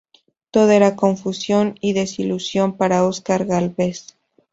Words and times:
Todo 0.49 0.71
era 0.71 0.95
confusión, 0.95 1.75
y 1.79 1.93
desilusión 1.93 2.75
para 2.75 3.05
Oscar 3.05 3.45
Gálvez. 3.45 4.07